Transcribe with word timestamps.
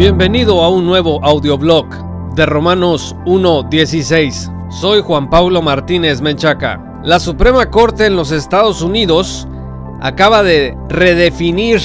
Bienvenido 0.00 0.62
a 0.62 0.70
un 0.70 0.86
nuevo 0.86 1.22
audioblog 1.22 1.86
de 2.34 2.46
Romanos 2.46 3.14
1.16. 3.26 4.70
Soy 4.70 5.02
Juan 5.02 5.28
Pablo 5.28 5.60
Martínez 5.60 6.22
Menchaca. 6.22 7.02
La 7.04 7.20
Suprema 7.20 7.70
Corte 7.70 8.06
en 8.06 8.16
los 8.16 8.32
Estados 8.32 8.80
Unidos 8.80 9.46
acaba 10.00 10.42
de 10.42 10.74
redefinir 10.88 11.82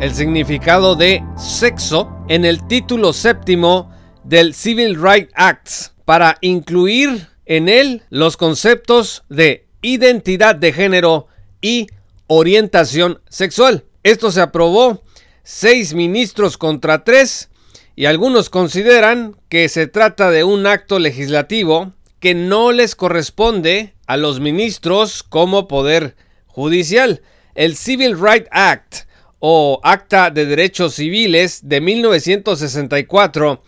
el 0.00 0.14
significado 0.14 0.96
de 0.96 1.22
sexo 1.36 2.08
en 2.28 2.46
el 2.46 2.66
título 2.66 3.12
séptimo 3.12 3.90
del 4.24 4.54
Civil 4.54 4.98
Rights 4.98 5.34
Act 5.34 5.68
para 6.06 6.38
incluir 6.40 7.28
en 7.44 7.68
él 7.68 8.02
los 8.08 8.38
conceptos 8.38 9.24
de 9.28 9.68
identidad 9.82 10.56
de 10.56 10.72
género 10.72 11.26
y 11.60 11.86
orientación 12.28 13.20
sexual. 13.28 13.84
Esto 14.04 14.30
se 14.30 14.40
aprobó 14.40 15.02
seis 15.42 15.92
ministros 15.92 16.56
contra 16.56 17.04
tres 17.04 17.50
y 17.98 18.06
algunos 18.06 18.48
consideran 18.48 19.34
que 19.48 19.68
se 19.68 19.88
trata 19.88 20.30
de 20.30 20.44
un 20.44 20.68
acto 20.68 21.00
legislativo 21.00 21.94
que 22.20 22.32
no 22.32 22.70
les 22.70 22.94
corresponde 22.94 23.94
a 24.06 24.16
los 24.16 24.38
ministros 24.38 25.24
como 25.24 25.66
poder 25.66 26.14
judicial. 26.46 27.22
El 27.56 27.76
Civil 27.76 28.16
Rights 28.16 28.48
Act 28.52 28.94
o 29.40 29.80
Acta 29.82 30.30
de 30.30 30.46
Derechos 30.46 30.94
Civiles 30.94 31.68
de 31.68 31.80
1964 31.80 33.64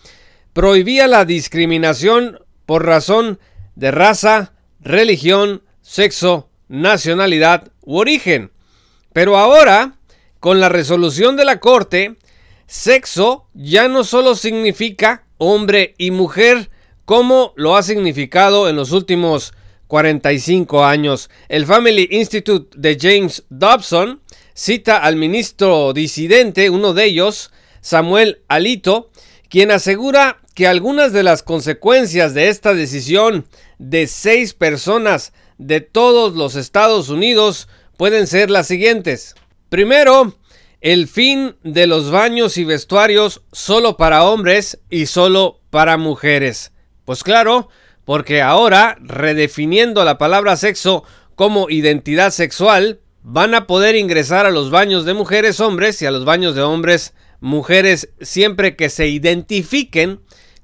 prohibía 0.52 1.08
la 1.08 1.24
discriminación 1.24 2.38
por 2.66 2.86
razón 2.86 3.40
de 3.74 3.90
raza, 3.90 4.52
religión, 4.78 5.64
sexo, 5.82 6.48
nacionalidad 6.68 7.72
u 7.82 7.96
origen. 7.96 8.52
Pero 9.12 9.36
ahora, 9.36 9.96
con 10.38 10.60
la 10.60 10.68
resolución 10.68 11.36
de 11.36 11.44
la 11.44 11.58
Corte, 11.58 12.16
Sexo 12.70 13.48
ya 13.52 13.88
no 13.88 14.04
solo 14.04 14.36
significa 14.36 15.24
hombre 15.38 15.96
y 15.98 16.12
mujer 16.12 16.70
como 17.04 17.52
lo 17.56 17.74
ha 17.74 17.82
significado 17.82 18.68
en 18.68 18.76
los 18.76 18.92
últimos 18.92 19.52
45 19.88 20.84
años. 20.84 21.30
El 21.48 21.66
Family 21.66 22.06
Institute 22.12 22.78
de 22.78 22.96
James 22.96 23.42
Dobson 23.50 24.20
cita 24.54 24.98
al 24.98 25.16
ministro 25.16 25.92
disidente, 25.92 26.70
uno 26.70 26.94
de 26.94 27.06
ellos, 27.06 27.50
Samuel 27.80 28.42
Alito, 28.46 29.10
quien 29.48 29.72
asegura 29.72 30.40
que 30.54 30.68
algunas 30.68 31.12
de 31.12 31.24
las 31.24 31.42
consecuencias 31.42 32.34
de 32.34 32.50
esta 32.50 32.72
decisión 32.72 33.46
de 33.80 34.06
seis 34.06 34.54
personas 34.54 35.32
de 35.58 35.80
todos 35.80 36.36
los 36.36 36.54
Estados 36.54 37.08
Unidos 37.08 37.66
pueden 37.96 38.28
ser 38.28 38.48
las 38.48 38.68
siguientes. 38.68 39.34
Primero, 39.70 40.36
el 40.80 41.08
fin 41.08 41.56
de 41.62 41.86
los 41.86 42.10
baños 42.10 42.56
y 42.56 42.64
vestuarios 42.64 43.42
solo 43.52 43.96
para 43.96 44.24
hombres 44.24 44.80
y 44.88 45.06
solo 45.06 45.60
para 45.70 45.96
mujeres. 45.96 46.72
Pues 47.04 47.22
claro, 47.22 47.68
porque 48.04 48.40
ahora, 48.40 48.96
redefiniendo 49.00 50.04
la 50.04 50.18
palabra 50.18 50.56
sexo 50.56 51.04
como 51.34 51.68
identidad 51.70 52.30
sexual, 52.30 53.00
van 53.22 53.54
a 53.54 53.66
poder 53.66 53.96
ingresar 53.96 54.46
a 54.46 54.50
los 54.50 54.70
baños 54.70 55.04
de 55.04 55.14
mujeres 55.14 55.60
hombres 55.60 56.00
y 56.00 56.06
a 56.06 56.10
los 56.10 56.24
baños 56.24 56.54
de 56.54 56.62
hombres 56.62 57.14
mujeres 57.40 58.10
siempre 58.20 58.76
que 58.76 58.88
se 58.88 59.08
identifiquen 59.08 60.20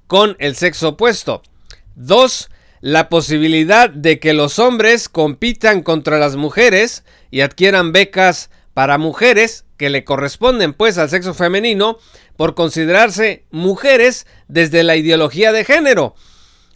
con 0.06 0.36
el 0.38 0.56
sexo 0.56 0.90
opuesto. 0.90 1.42
Dos, 1.94 2.48
La 2.82 3.08
posibilidad 3.08 3.88
de 3.88 4.20
que 4.20 4.34
los 4.34 4.58
hombres 4.58 5.08
compitan 5.08 5.82
contra 5.82 6.18
las 6.18 6.36
mujeres 6.36 7.04
y 7.30 7.40
adquieran 7.40 7.92
becas 7.92 8.50
para 8.76 8.98
mujeres 8.98 9.64
que 9.78 9.88
le 9.88 10.04
corresponden 10.04 10.74
pues 10.74 10.98
al 10.98 11.08
sexo 11.08 11.32
femenino 11.32 11.96
por 12.36 12.54
considerarse 12.54 13.46
mujeres 13.50 14.26
desde 14.48 14.82
la 14.82 14.96
ideología 14.96 15.50
de 15.50 15.64
género. 15.64 16.14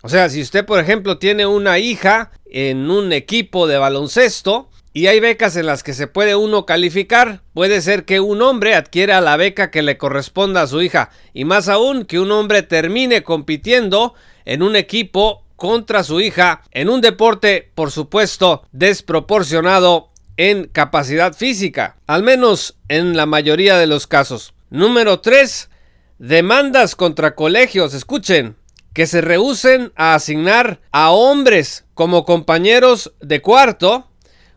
O 0.00 0.08
sea, 0.08 0.30
si 0.30 0.40
usted 0.40 0.64
por 0.64 0.80
ejemplo 0.80 1.18
tiene 1.18 1.44
una 1.44 1.78
hija 1.78 2.30
en 2.46 2.90
un 2.90 3.12
equipo 3.12 3.66
de 3.66 3.76
baloncesto 3.76 4.70
y 4.94 5.08
hay 5.08 5.20
becas 5.20 5.56
en 5.56 5.66
las 5.66 5.82
que 5.82 5.92
se 5.92 6.06
puede 6.06 6.36
uno 6.36 6.64
calificar, 6.64 7.42
puede 7.52 7.82
ser 7.82 8.06
que 8.06 8.18
un 8.18 8.40
hombre 8.40 8.74
adquiera 8.74 9.20
la 9.20 9.36
beca 9.36 9.70
que 9.70 9.82
le 9.82 9.98
corresponda 9.98 10.62
a 10.62 10.68
su 10.68 10.80
hija 10.80 11.10
y 11.34 11.44
más 11.44 11.68
aún 11.68 12.06
que 12.06 12.18
un 12.18 12.32
hombre 12.32 12.62
termine 12.62 13.22
compitiendo 13.22 14.14
en 14.46 14.62
un 14.62 14.74
equipo 14.74 15.44
contra 15.56 16.02
su 16.02 16.22
hija 16.22 16.62
en 16.70 16.88
un 16.88 17.02
deporte 17.02 17.70
por 17.74 17.90
supuesto 17.90 18.66
desproporcionado 18.72 20.09
en 20.42 20.68
capacidad 20.68 21.34
física, 21.34 21.98
al 22.06 22.22
menos 22.22 22.78
en 22.88 23.14
la 23.14 23.26
mayoría 23.26 23.76
de 23.76 23.86
los 23.86 24.06
casos. 24.06 24.54
Número 24.70 25.20
3. 25.20 25.68
Demandas 26.18 26.96
contra 26.96 27.34
colegios, 27.34 27.92
escuchen, 27.92 28.56
que 28.94 29.06
se 29.06 29.20
rehúsen 29.20 29.92
a 29.96 30.14
asignar 30.14 30.80
a 30.92 31.10
hombres 31.10 31.84
como 31.92 32.24
compañeros 32.24 33.12
de 33.20 33.42
cuarto 33.42 34.08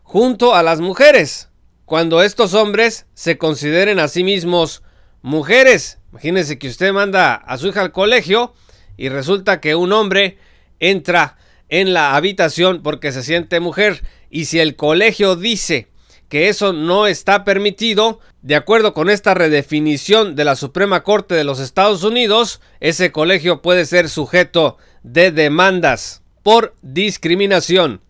junto 0.02 0.54
a 0.54 0.62
las 0.62 0.80
mujeres, 0.80 1.50
cuando 1.84 2.22
estos 2.22 2.54
hombres 2.54 3.04
se 3.12 3.36
consideren 3.36 3.98
a 3.98 4.08
sí 4.08 4.24
mismos 4.24 4.82
mujeres. 5.20 5.98
Imagínense 6.12 6.58
que 6.58 6.68
usted 6.68 6.94
manda 6.94 7.34
a 7.34 7.58
su 7.58 7.68
hija 7.68 7.82
al 7.82 7.92
colegio 7.92 8.54
y 8.96 9.10
resulta 9.10 9.60
que 9.60 9.74
un 9.74 9.92
hombre 9.92 10.38
entra 10.78 11.36
en 11.68 11.92
la 11.92 12.16
habitación 12.16 12.82
porque 12.82 13.12
se 13.12 13.22
siente 13.22 13.60
mujer 13.60 14.02
y 14.34 14.46
si 14.46 14.58
el 14.58 14.74
colegio 14.74 15.36
dice 15.36 15.86
que 16.28 16.48
eso 16.48 16.72
no 16.72 17.06
está 17.06 17.44
permitido, 17.44 18.18
de 18.42 18.56
acuerdo 18.56 18.92
con 18.92 19.08
esta 19.08 19.32
redefinición 19.32 20.34
de 20.34 20.44
la 20.44 20.56
Suprema 20.56 21.04
Corte 21.04 21.36
de 21.36 21.44
los 21.44 21.60
Estados 21.60 22.02
Unidos, 22.02 22.60
ese 22.80 23.12
colegio 23.12 23.62
puede 23.62 23.86
ser 23.86 24.08
sujeto 24.08 24.76
de 25.04 25.30
demandas 25.30 26.22
por 26.42 26.74
discriminación. 26.82 28.00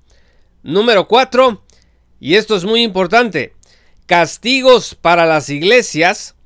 Número 0.62 1.09
4, 1.09 1.62
y 2.21 2.37
esto 2.37 2.56
es 2.56 2.65
muy 2.65 2.83
importante, 2.83 3.53
castigos 4.06 4.95
para 4.95 5.27
las 5.27 5.51
iglesias 5.51 6.37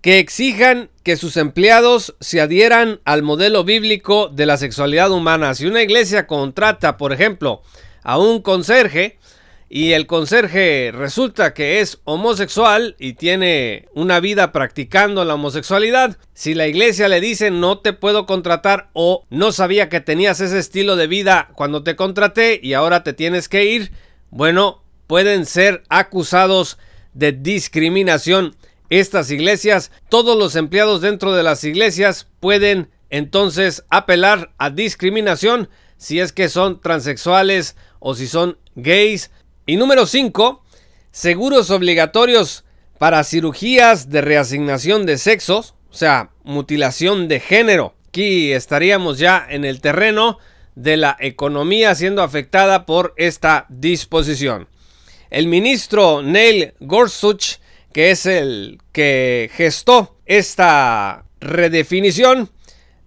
que 0.00 0.20
exijan 0.20 0.88
que 1.02 1.18
sus 1.18 1.36
empleados 1.36 2.16
se 2.20 2.40
adhieran 2.40 3.02
al 3.04 3.22
modelo 3.22 3.62
bíblico 3.62 4.28
de 4.28 4.46
la 4.46 4.56
sexualidad 4.56 5.10
humana. 5.10 5.54
Si 5.54 5.66
una 5.66 5.82
iglesia 5.82 6.26
contrata, 6.26 6.96
por 6.96 7.12
ejemplo, 7.12 7.62
a 8.08 8.16
un 8.16 8.40
conserje 8.40 9.18
y 9.68 9.92
el 9.92 10.06
conserje 10.06 10.92
resulta 10.94 11.52
que 11.52 11.80
es 11.80 11.98
homosexual 12.04 12.96
y 12.98 13.12
tiene 13.12 13.86
una 13.92 14.18
vida 14.18 14.50
practicando 14.50 15.26
la 15.26 15.34
homosexualidad, 15.34 16.16
si 16.32 16.54
la 16.54 16.66
iglesia 16.66 17.08
le 17.08 17.20
dice 17.20 17.50
no 17.50 17.80
te 17.80 17.92
puedo 17.92 18.24
contratar 18.24 18.88
o 18.94 19.26
no 19.28 19.52
sabía 19.52 19.90
que 19.90 20.00
tenías 20.00 20.40
ese 20.40 20.58
estilo 20.58 20.96
de 20.96 21.06
vida 21.06 21.50
cuando 21.54 21.82
te 21.82 21.96
contraté 21.96 22.58
y 22.62 22.72
ahora 22.72 23.04
te 23.04 23.12
tienes 23.12 23.50
que 23.50 23.66
ir, 23.66 23.92
bueno, 24.30 24.82
pueden 25.06 25.44
ser 25.44 25.82
acusados 25.90 26.78
de 27.12 27.32
discriminación. 27.32 28.56
Estas 28.88 29.30
iglesias, 29.30 29.92
todos 30.08 30.38
los 30.38 30.56
empleados 30.56 31.02
dentro 31.02 31.34
de 31.34 31.42
las 31.42 31.62
iglesias 31.62 32.26
pueden 32.40 32.88
entonces 33.10 33.84
apelar 33.90 34.54
a 34.56 34.70
discriminación 34.70 35.68
si 35.98 36.20
es 36.20 36.32
que 36.32 36.48
son 36.48 36.80
transexuales 36.80 37.76
o 38.00 38.14
si 38.14 38.26
son 38.26 38.58
gays. 38.74 39.30
Y 39.66 39.76
número 39.76 40.06
5, 40.06 40.62
seguros 41.10 41.70
obligatorios 41.70 42.64
para 42.98 43.24
cirugías 43.24 44.10
de 44.10 44.20
reasignación 44.20 45.06
de 45.06 45.18
sexos, 45.18 45.74
o 45.90 45.94
sea, 45.94 46.30
mutilación 46.42 47.28
de 47.28 47.40
género. 47.40 47.94
Aquí 48.08 48.52
estaríamos 48.52 49.18
ya 49.18 49.46
en 49.48 49.64
el 49.64 49.80
terreno 49.80 50.38
de 50.74 50.96
la 50.96 51.16
economía 51.20 51.94
siendo 51.94 52.22
afectada 52.22 52.86
por 52.86 53.14
esta 53.16 53.66
disposición. 53.68 54.68
El 55.30 55.46
ministro 55.46 56.22
Neil 56.22 56.72
Gorsuch, 56.80 57.58
que 57.92 58.10
es 58.10 58.26
el 58.26 58.78
que 58.92 59.50
gestó 59.52 60.16
esta 60.24 61.24
redefinición, 61.40 62.50